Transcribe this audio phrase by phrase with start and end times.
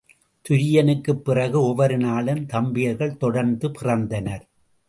[0.49, 4.41] துரியனுக்குப்பிறகு ஒவ்வொரு நாளும் தம்பியர்கள் தொடர்ந்து பிறந்தனர்.